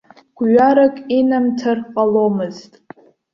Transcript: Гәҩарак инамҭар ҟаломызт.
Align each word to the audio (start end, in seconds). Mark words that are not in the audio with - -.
Гәҩарак 0.37 0.95
инамҭар 1.17 1.77
ҟаломызт. 1.93 2.71